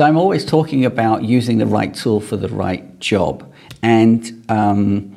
So 0.00 0.06
I'm 0.06 0.16
always 0.16 0.46
talking 0.46 0.86
about 0.86 1.24
using 1.24 1.58
the 1.58 1.66
right 1.66 1.94
tool 1.94 2.20
for 2.20 2.38
the 2.38 2.48
right 2.48 2.98
job. 3.00 3.52
And 3.82 4.42
um, 4.48 5.14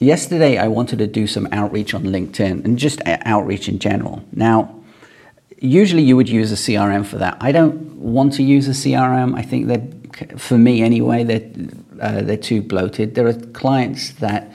yesterday 0.00 0.58
I 0.58 0.68
wanted 0.68 0.98
to 0.98 1.06
do 1.06 1.26
some 1.26 1.48
outreach 1.50 1.94
on 1.94 2.02
LinkedIn 2.02 2.62
and 2.62 2.78
just 2.78 3.00
outreach 3.06 3.70
in 3.70 3.78
general. 3.78 4.22
Now, 4.32 4.78
usually 5.62 6.02
you 6.02 6.14
would 6.16 6.28
use 6.28 6.52
a 6.52 6.56
CRM 6.56 7.06
for 7.06 7.16
that. 7.16 7.38
I 7.40 7.52
don't 7.52 7.74
want 7.94 8.34
to 8.34 8.42
use 8.42 8.68
a 8.68 8.72
CRM. 8.72 9.34
I 9.34 9.40
think 9.40 10.38
for 10.38 10.58
me 10.58 10.82
anyway, 10.82 11.24
they're, 11.24 11.50
uh, 11.98 12.20
they're 12.20 12.36
too 12.36 12.60
bloated. 12.60 13.14
There 13.14 13.26
are 13.26 13.32
clients 13.32 14.10
that 14.16 14.52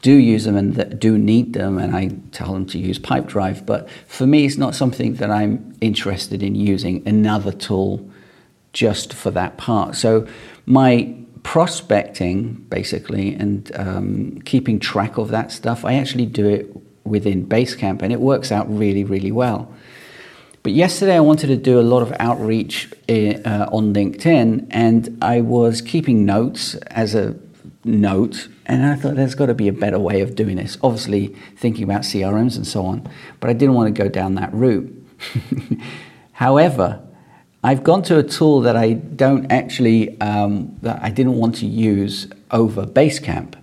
do 0.00 0.14
use 0.14 0.44
them 0.44 0.56
and 0.56 0.76
that 0.76 0.98
do 0.98 1.18
need 1.18 1.52
them, 1.52 1.76
and 1.76 1.94
I 1.94 2.08
tell 2.32 2.54
them 2.54 2.64
to 2.68 2.78
use 2.78 2.98
Pipedrive. 2.98 3.66
But 3.66 3.86
for 4.06 4.26
me, 4.26 4.46
it's 4.46 4.56
not 4.56 4.74
something 4.74 5.16
that 5.16 5.30
I'm 5.30 5.76
interested 5.82 6.42
in 6.42 6.54
using 6.54 7.06
another 7.06 7.52
tool 7.52 8.10
just 8.74 9.14
for 9.14 9.30
that 9.30 9.56
part. 9.56 9.96
So 9.96 10.28
my 10.66 11.14
prospecting, 11.42 12.54
basically, 12.68 13.34
and 13.34 13.70
um, 13.76 14.40
keeping 14.44 14.78
track 14.78 15.16
of 15.16 15.28
that 15.28 15.50
stuff, 15.50 15.84
I 15.84 15.94
actually 15.94 16.26
do 16.26 16.46
it 16.46 16.76
within 17.04 17.46
Basecamp, 17.46 18.02
and 18.02 18.12
it 18.12 18.20
works 18.20 18.52
out 18.52 18.66
really, 18.68 19.04
really 19.04 19.32
well. 19.32 19.72
But 20.62 20.72
yesterday 20.72 21.14
I 21.14 21.20
wanted 21.20 21.48
to 21.48 21.56
do 21.56 21.78
a 21.78 21.82
lot 21.82 22.00
of 22.00 22.12
outreach 22.18 22.90
uh, 23.08 23.68
on 23.70 23.94
LinkedIn, 23.94 24.66
and 24.70 25.18
I 25.22 25.42
was 25.42 25.80
keeping 25.80 26.24
notes 26.24 26.74
as 26.74 27.14
a 27.14 27.36
note, 27.84 28.48
and 28.64 28.84
I 28.86 28.96
thought 28.96 29.14
there's 29.14 29.34
got 29.34 29.46
to 29.46 29.54
be 29.54 29.68
a 29.68 29.72
better 29.72 29.98
way 29.98 30.22
of 30.22 30.34
doing 30.34 30.56
this. 30.56 30.78
Obviously, 30.82 31.28
thinking 31.56 31.84
about 31.84 32.02
CRMs 32.02 32.56
and 32.56 32.66
so 32.66 32.86
on, 32.86 33.06
but 33.40 33.50
I 33.50 33.52
didn't 33.52 33.74
want 33.74 33.94
to 33.94 34.02
go 34.02 34.08
down 34.08 34.36
that 34.36 34.52
route. 34.54 34.90
However, 36.32 37.03
I've 37.64 37.82
gone 37.82 38.02
to 38.02 38.18
a 38.18 38.22
tool 38.22 38.60
that 38.60 38.76
I 38.76 38.92
don't 38.92 39.50
actually, 39.50 40.20
um, 40.20 40.76
that 40.82 41.02
I 41.02 41.08
didn't 41.08 41.36
want 41.36 41.54
to 41.56 41.66
use 41.66 42.28
over 42.50 42.84
Basecamp, 42.84 43.54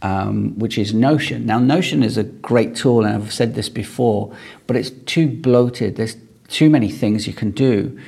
um, 0.00 0.56
which 0.60 0.78
is 0.78 0.94
Notion. 0.94 1.44
Now, 1.44 1.58
Notion 1.58 2.04
is 2.04 2.16
a 2.16 2.22
great 2.22 2.76
tool, 2.76 3.04
and 3.04 3.16
I've 3.16 3.32
said 3.32 3.56
this 3.56 3.68
before, 3.68 4.32
but 4.68 4.76
it's 4.76 4.90
too 4.90 5.26
bloated. 5.26 5.96
There's 5.96 6.16
too 6.46 6.70
many 6.70 6.88
things 6.88 7.26
you 7.26 7.32
can 7.32 7.50
do. 7.50 7.98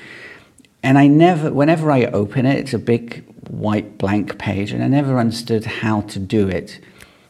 And 0.85 0.97
I 0.97 1.09
never, 1.09 1.53
whenever 1.53 1.91
I 1.91 2.05
open 2.05 2.47
it, 2.47 2.57
it's 2.57 2.73
a 2.73 2.79
big 2.79 3.25
white 3.49 3.99
blank 3.99 4.39
page, 4.39 4.71
and 4.71 4.85
I 4.85 4.87
never 4.87 5.19
understood 5.19 5.65
how 5.65 6.03
to 6.03 6.21
do 6.21 6.49
it. 6.49 6.79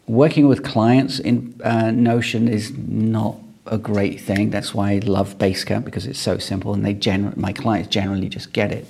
Working 0.07 0.47
with 0.47 0.63
clients 0.63 1.21
in 1.21 1.59
uh, 1.65 1.91
Notion 1.91 2.49
is 2.49 2.71
not 2.77 3.37
a 3.71 3.79
great 3.79 4.21
thing. 4.21 4.51
That's 4.51 4.75
why 4.75 4.93
I 4.93 4.99
love 4.99 5.39
Basecamp 5.39 5.85
because 5.85 6.07
it's 6.07 6.19
so 6.19 6.39
simple 6.39 6.75
and 6.75 6.85
they 6.85 6.95
gener- 6.95 7.37
my 7.37 7.53
clients 7.53 7.89
generally 7.89 8.29
just 8.29 8.53
get 8.53 8.73
it. 8.73 8.87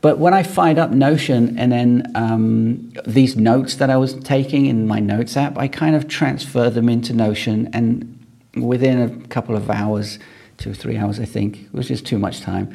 But 0.00 0.18
when 0.18 0.34
I 0.34 0.42
fired 0.42 0.78
up 0.78 0.90
Notion 0.90 1.58
and 1.58 1.70
then 1.70 2.12
um, 2.14 2.92
these 3.06 3.36
notes 3.36 3.76
that 3.76 3.90
I 3.90 3.96
was 3.96 4.14
taking 4.14 4.66
in 4.66 4.86
my 4.86 4.98
notes 4.98 5.36
app, 5.36 5.58
I 5.58 5.68
kind 5.68 5.94
of 5.94 6.08
transferred 6.08 6.74
them 6.74 6.88
into 6.88 7.12
Notion 7.12 7.68
and 7.72 8.12
within 8.56 9.02
a 9.02 9.28
couple 9.28 9.56
of 9.56 9.70
hours, 9.70 10.18
two 10.56 10.70
or 10.70 10.74
three 10.74 10.96
hours, 10.96 11.20
I 11.20 11.26
think, 11.26 11.64
it 11.64 11.72
was 11.72 11.88
just 11.88 12.06
too 12.06 12.18
much 12.18 12.40
time. 12.40 12.74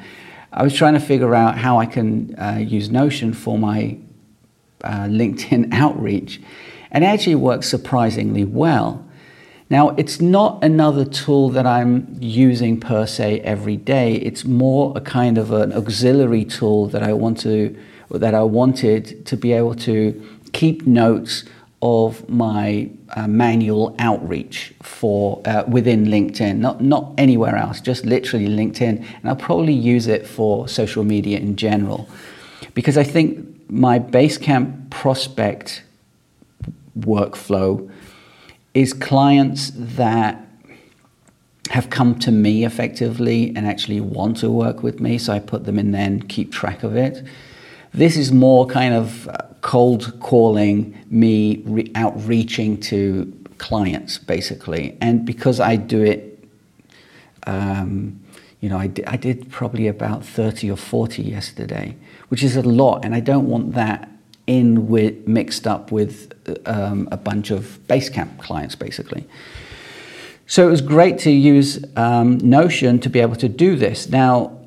I 0.54 0.62
was 0.62 0.76
trying 0.76 0.94
to 0.94 1.00
figure 1.00 1.34
out 1.34 1.58
how 1.58 1.80
I 1.80 1.88
can 1.88 2.36
uh, 2.38 2.58
use 2.58 2.90
Notion 2.92 3.34
for 3.34 3.58
my 3.58 3.98
uh, 4.84 5.06
LinkedIn 5.06 5.70
outreach. 5.74 6.42
And 6.92 7.04
it 7.04 7.08
actually 7.08 7.36
works 7.36 7.68
surprisingly 7.68 8.44
well. 8.44 9.08
Now, 9.72 9.92
it's 9.92 10.20
not 10.20 10.62
another 10.62 11.06
tool 11.06 11.50
that 11.52 11.66
I'm 11.66 12.18
using 12.20 12.78
per 12.78 13.06
se 13.06 13.40
every 13.40 13.78
day. 13.78 14.16
It's 14.16 14.44
more 14.44 14.92
a 14.98 15.00
kind 15.00 15.38
of 15.38 15.54
an 15.54 15.72
auxiliary 15.72 16.44
tool 16.44 16.88
that 16.88 17.02
I 17.02 17.14
want 17.14 17.40
to, 17.44 17.74
that 18.10 18.36
I 18.36 18.44
wanted 18.44 19.26
to 19.26 19.38
be 19.38 19.54
able 19.54 19.76
to 19.76 20.22
keep 20.52 20.86
notes 20.86 21.46
of 21.82 22.28
my 22.28 22.90
uh, 23.16 23.28
manual 23.28 23.96
outreach 23.98 24.74
for 24.82 25.42
uh, 25.46 25.64
within 25.70 26.04
LinkedIn, 26.06 26.58
not 26.58 26.82
not 26.82 27.14
anywhere 27.18 27.56
else, 27.56 27.80
just 27.80 28.06
literally 28.06 28.50
LinkedIn, 28.50 28.96
and 29.22 29.24
I'll 29.24 29.38
probably 29.38 29.74
use 29.74 30.06
it 30.06 30.28
for 30.28 30.68
social 30.68 31.06
media 31.06 31.40
in 31.40 31.56
general, 31.56 32.10
because 32.74 32.98
I 32.98 33.06
think 33.06 33.48
my 33.70 34.00
Basecamp 34.00 34.90
prospect 34.90 35.84
workflow 37.00 37.90
is 38.74 38.94
clients 38.94 39.72
that 39.76 40.48
have 41.70 41.90
come 41.90 42.20
to 42.20 42.32
me 42.32 42.66
effectively 42.66 43.54
and 43.56 43.66
actually 43.66 44.02
want 44.02 44.38
to 44.38 44.50
work 44.50 44.84
with 44.84 45.00
me. 45.00 45.18
So 45.18 45.34
I 45.34 45.40
put 45.40 45.66
them 45.66 45.80
in 45.80 45.92
there 45.92 46.06
and 46.06 46.28
keep 46.28 46.52
track 46.52 46.84
of 46.84 46.96
it. 46.96 47.24
This 47.94 48.18
is 48.18 48.32
more 48.32 48.66
kind 48.66 48.94
of 48.94 49.28
uh, 49.28 49.38
cold 49.62 50.20
calling, 50.20 50.98
me 51.10 51.62
re- 51.66 51.92
outreaching 51.96 52.80
to 52.82 53.32
clients 53.58 54.18
basically. 54.18 54.98
And 55.02 55.26
because 55.26 55.60
I 55.60 55.76
do 55.76 56.02
it, 56.02 56.44
um, 57.48 58.20
you 58.60 58.70
know, 58.70 58.78
I, 58.78 58.88
did 58.88 59.50
probably 59.50 59.88
about 59.88 60.24
30 60.24 60.70
or 60.70 60.78
40 60.78 61.24
yesterday, 61.24 61.96
which 62.30 62.44
is 62.44 62.56
a 62.56 62.62
lot. 62.62 63.04
And 63.04 63.16
I 63.16 63.20
don't 63.20 63.48
want 63.48 63.74
that 63.74 64.10
in 64.48 64.88
with 64.88 65.28
mixed 65.28 65.68
up 65.68 65.92
with 65.92 66.34
um, 66.66 67.08
a 67.12 67.18
bunch 67.18 67.52
of 67.52 67.80
Basecamp 67.88 68.40
clients, 68.40 68.76
basically. 68.76 69.28
So 70.48 70.68
it 70.68 70.72
was 70.72 70.82
great 70.82 71.18
to 71.20 71.32
use 71.32 71.84
um, 71.96 72.38
Notion 72.38 73.00
to 73.00 73.10
be 73.10 73.20
able 73.20 73.38
to 73.38 73.48
do 73.48 73.76
this. 73.76 74.10
Now, 74.10 74.58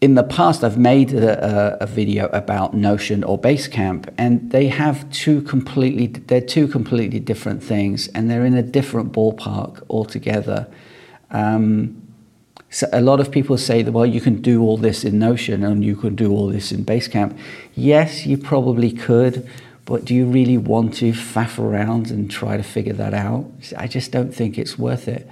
in 0.00 0.14
the 0.14 0.22
past, 0.22 0.62
I've 0.62 0.78
made 0.78 1.12
a, 1.12 1.82
a, 1.82 1.86
video 1.86 2.26
about 2.26 2.74
Notion 2.74 3.24
or 3.24 3.36
Basecamp, 3.36 4.12
and 4.18 4.52
they 4.52 4.68
have 4.68 5.10
two 5.10 5.40
completely 5.42 6.06
they're 6.06 6.40
two 6.40 6.68
completely 6.68 7.18
different 7.18 7.62
things, 7.62 8.08
and 8.08 8.30
they're 8.30 8.44
in 8.44 8.54
a 8.54 8.62
different 8.62 9.12
ballpark 9.12 9.82
altogether. 9.88 10.68
Um, 11.30 12.05
so 12.76 12.86
a 12.92 13.00
lot 13.00 13.20
of 13.20 13.30
people 13.30 13.56
say 13.56 13.80
that, 13.80 13.90
well, 13.92 14.04
you 14.04 14.20
can 14.20 14.42
do 14.42 14.60
all 14.60 14.76
this 14.76 15.02
in 15.02 15.18
Notion 15.18 15.64
and 15.64 15.82
you 15.82 15.96
can 15.96 16.14
do 16.14 16.30
all 16.30 16.48
this 16.48 16.72
in 16.72 16.84
Basecamp. 16.84 17.34
Yes, 17.74 18.26
you 18.26 18.36
probably 18.36 18.92
could, 18.92 19.48
but 19.86 20.04
do 20.04 20.14
you 20.14 20.26
really 20.26 20.58
want 20.58 20.92
to 20.96 21.12
faff 21.12 21.58
around 21.58 22.10
and 22.10 22.30
try 22.30 22.58
to 22.58 22.62
figure 22.62 22.92
that 22.92 23.14
out? 23.14 23.50
I 23.78 23.86
just 23.86 24.12
don't 24.12 24.30
think 24.30 24.58
it's 24.58 24.78
worth 24.78 25.08
it. 25.08 25.26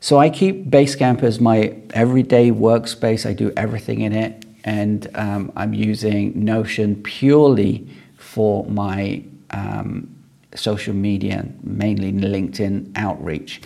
So 0.00 0.18
I 0.18 0.30
keep 0.30 0.70
Basecamp 0.70 1.22
as 1.22 1.38
my 1.40 1.76
everyday 1.92 2.50
workspace. 2.50 3.28
I 3.28 3.34
do 3.34 3.52
everything 3.54 4.00
in 4.00 4.14
it, 4.14 4.42
and 4.64 5.10
um, 5.14 5.52
I'm 5.54 5.74
using 5.74 6.42
Notion 6.42 7.02
purely 7.02 7.86
for 8.16 8.64
my 8.64 9.22
um, 9.50 10.08
social 10.54 10.94
media, 10.94 11.46
mainly 11.62 12.14
LinkedIn 12.14 12.92
outreach 12.96 13.60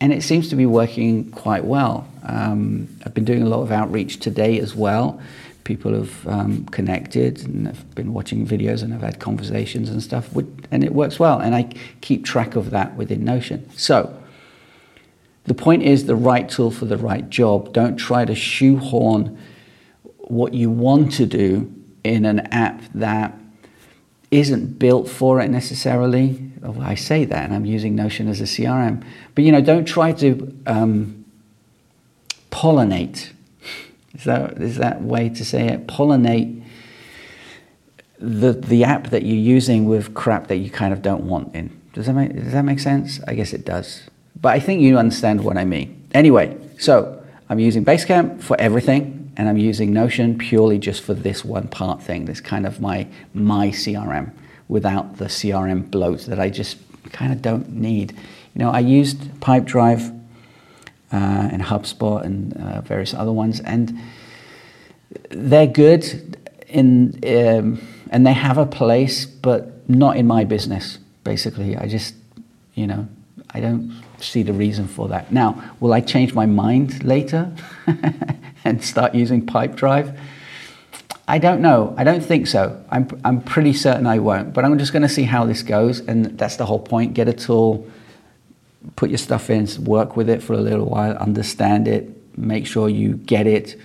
and 0.00 0.12
it 0.12 0.22
seems 0.22 0.48
to 0.50 0.56
be 0.56 0.66
working 0.66 1.30
quite 1.30 1.64
well. 1.64 2.06
Um, 2.24 2.88
I've 3.04 3.14
been 3.14 3.24
doing 3.24 3.42
a 3.42 3.48
lot 3.48 3.62
of 3.62 3.72
outreach 3.72 4.20
today 4.20 4.60
as 4.60 4.74
well. 4.74 5.20
People 5.64 5.92
have 5.92 6.26
um, 6.26 6.64
connected 6.66 7.44
and 7.44 7.66
have 7.66 7.94
been 7.94 8.12
watching 8.12 8.46
videos 8.46 8.82
and 8.82 8.92
have 8.92 9.02
had 9.02 9.18
conversations 9.18 9.90
and 9.90 10.02
stuff, 10.02 10.34
and 10.70 10.84
it 10.84 10.94
works 10.94 11.18
well. 11.18 11.40
And 11.40 11.54
I 11.54 11.70
keep 12.00 12.24
track 12.24 12.56
of 12.56 12.70
that 12.70 12.96
within 12.96 13.24
Notion. 13.24 13.68
So 13.76 14.14
the 15.44 15.54
point 15.54 15.82
is 15.82 16.06
the 16.06 16.16
right 16.16 16.48
tool 16.48 16.70
for 16.70 16.84
the 16.84 16.96
right 16.96 17.28
job. 17.28 17.72
Don't 17.72 17.96
try 17.96 18.24
to 18.24 18.34
shoehorn 18.34 19.38
what 20.18 20.54
you 20.54 20.70
want 20.70 21.12
to 21.14 21.26
do 21.26 21.74
in 22.04 22.24
an 22.24 22.40
app 22.52 22.82
that 22.94 23.34
isn't 24.30 24.78
built 24.78 25.08
for 25.08 25.40
it 25.40 25.48
necessarily 25.48 26.48
oh, 26.62 26.76
I 26.80 26.94
say 26.94 27.24
that, 27.24 27.44
and 27.44 27.54
I'm 27.54 27.64
using 27.64 27.94
Notion 27.94 28.28
as 28.28 28.40
a 28.40 28.44
CRM. 28.44 29.04
But 29.34 29.44
you 29.44 29.52
know, 29.52 29.60
don't 29.60 29.84
try 29.84 30.12
to 30.12 30.54
um, 30.66 31.24
pollinate. 32.50 33.30
Is 34.14 34.24
that 34.24 34.52
is 34.60 34.76
that 34.76 35.02
way 35.02 35.28
to 35.30 35.44
say 35.44 35.68
it? 35.68 35.86
Pollinate 35.86 36.62
the 38.18 38.52
the 38.52 38.84
app 38.84 39.10
that 39.10 39.22
you're 39.22 39.36
using 39.36 39.84
with 39.84 40.14
crap 40.14 40.48
that 40.48 40.56
you 40.56 40.70
kind 40.70 40.92
of 40.92 41.02
don't 41.02 41.24
want 41.24 41.54
in. 41.54 41.78
Does 41.92 42.06
that 42.06 42.14
make 42.14 42.34
does 42.34 42.52
that 42.52 42.64
make 42.64 42.80
sense? 42.80 43.20
I 43.26 43.34
guess 43.34 43.52
it 43.52 43.64
does. 43.64 44.02
But 44.40 44.50
I 44.50 44.60
think 44.60 44.80
you 44.82 44.98
understand 44.98 45.44
what 45.44 45.56
I 45.56 45.64
mean. 45.64 46.06
Anyway, 46.12 46.56
so 46.78 47.22
I'm 47.48 47.58
using 47.58 47.84
Basecamp 47.84 48.40
for 48.40 48.58
everything, 48.60 49.27
and 49.38 49.48
I'm 49.48 49.56
using 49.56 49.92
Notion 49.92 50.36
purely 50.36 50.78
just 50.78 51.02
for 51.02 51.14
this 51.14 51.44
one 51.44 51.68
part 51.68 52.02
thing. 52.02 52.24
This 52.24 52.40
kind 52.40 52.66
of 52.66 52.80
my 52.80 53.06
my 53.32 53.68
CRM 53.68 54.32
without 54.66 55.16
the 55.16 55.26
CRM 55.26 55.90
bloat 55.90 56.22
that 56.26 56.40
I 56.40 56.50
just 56.50 56.76
kind 57.12 57.32
of 57.32 57.40
don't 57.40 57.70
need. 57.70 58.12
You 58.54 58.64
know, 58.64 58.70
I 58.70 58.80
used 58.80 59.18
Pipedrive 59.40 60.10
uh, 61.12 61.16
and 61.52 61.62
HubSpot 61.62 62.24
and 62.24 62.54
uh, 62.56 62.80
various 62.80 63.14
other 63.14 63.32
ones, 63.32 63.60
and 63.60 63.98
they're 65.30 65.68
good 65.68 66.36
in 66.66 67.20
um, 67.24 67.80
and 68.10 68.26
they 68.26 68.32
have 68.32 68.58
a 68.58 68.66
place, 68.66 69.24
but 69.24 69.88
not 69.88 70.16
in 70.16 70.26
my 70.26 70.44
business. 70.44 70.98
Basically, 71.22 71.76
I 71.76 71.86
just, 71.86 72.14
you 72.74 72.86
know, 72.86 73.06
I 73.50 73.60
don't 73.60 74.02
see 74.18 74.42
the 74.42 74.52
reason 74.52 74.88
for 74.88 75.08
that. 75.08 75.30
Now, 75.30 75.62
will 75.78 75.92
I 75.92 76.00
change 76.00 76.34
my 76.34 76.46
mind 76.46 77.04
later 77.04 77.52
and 78.64 78.82
start 78.82 79.14
using 79.14 79.46
Pipedrive? 79.46 80.18
I 81.26 81.38
don't 81.38 81.60
know. 81.60 81.94
I 81.98 82.04
don't 82.04 82.22
think 82.22 82.46
so. 82.46 82.82
I'm, 82.90 83.08
I'm 83.22 83.42
pretty 83.42 83.74
certain 83.74 84.06
I 84.06 84.18
won't. 84.18 84.54
But 84.54 84.64
I'm 84.64 84.78
just 84.78 84.92
going 84.92 85.02
to 85.02 85.10
see 85.10 85.24
how 85.24 85.44
this 85.44 85.62
goes. 85.62 86.00
And 86.00 86.38
that's 86.38 86.56
the 86.56 86.64
whole 86.64 86.78
point. 86.78 87.12
Get 87.12 87.28
a 87.28 87.34
tool, 87.34 87.86
put 88.96 89.10
your 89.10 89.18
stuff 89.18 89.50
in, 89.50 89.68
work 89.84 90.16
with 90.16 90.30
it 90.30 90.42
for 90.42 90.54
a 90.54 90.60
little 90.60 90.86
while, 90.86 91.14
understand 91.18 91.86
it, 91.86 92.38
make 92.38 92.66
sure 92.66 92.88
you 92.88 93.14
get 93.14 93.46
it, 93.46 93.78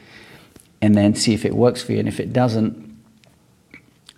and 0.82 0.96
then 0.96 1.16
see 1.16 1.34
if 1.34 1.44
it 1.44 1.54
works 1.54 1.84
for 1.84 1.92
you. 1.92 2.00
And 2.00 2.08
if 2.08 2.22
it 2.22 2.32
doesn't, 2.32 2.82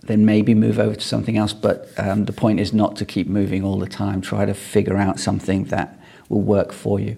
then 0.04 0.24
maybe 0.24 0.54
move 0.54 0.78
over 0.78 0.94
to 0.94 1.02
something 1.02 1.36
else. 1.36 1.52
But 1.52 1.90
um, 1.98 2.26
the 2.26 2.34
point 2.34 2.60
is 2.60 2.74
not 2.74 2.96
to 2.98 3.06
keep 3.06 3.28
moving 3.28 3.64
all 3.64 3.80
the 3.80 3.88
time. 3.90 4.22
Try 4.22 4.46
to 4.46 4.54
figure 4.54 4.98
out 4.98 5.20
something 5.20 5.66
that 5.66 6.00
will 6.30 6.42
work 6.42 6.72
for 6.72 7.00
you. 7.00 7.18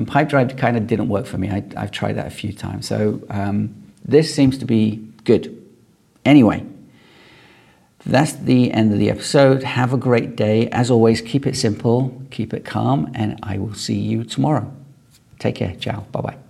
And 0.00 0.08
Pipedrive 0.08 0.56
kind 0.56 0.78
of 0.78 0.86
didn't 0.86 1.08
work 1.08 1.26
for 1.26 1.36
me. 1.36 1.50
I, 1.50 1.62
have 1.78 1.90
tried 1.90 2.14
that 2.14 2.26
a 2.26 2.30
few 2.30 2.54
times. 2.54 2.88
So 2.88 3.20
um, 3.28 3.74
this 4.02 4.34
seems 4.34 4.56
to 4.56 4.64
be 4.64 4.96
good. 5.24 5.54
Anyway, 6.24 6.64
that's 8.06 8.32
the 8.32 8.72
end 8.72 8.94
of 8.94 8.98
the 8.98 9.10
episode. 9.10 9.62
Have 9.62 9.92
a 9.92 9.98
great 9.98 10.36
day. 10.36 10.70
As 10.70 10.90
always, 10.90 11.20
keep 11.20 11.46
it 11.46 11.54
simple, 11.54 12.18
keep 12.30 12.54
it 12.54 12.64
calm, 12.64 13.12
and 13.14 13.38
I 13.42 13.58
will 13.58 13.74
see 13.74 13.98
you 13.98 14.24
tomorrow. 14.24 14.72
Take 15.38 15.56
care. 15.56 15.76
Ciao. 15.76 16.00
Bye 16.12 16.20
bye. 16.22 16.49